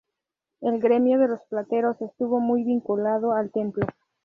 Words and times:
El 0.61 0.79
gremio 0.81 1.19
de 1.19 1.27
los 1.27 1.43
plateros 1.45 2.01
estuvo 2.01 2.39
muy 2.39 2.63
vinculado 2.63 3.33
al 3.33 3.51
templo. 3.51 3.85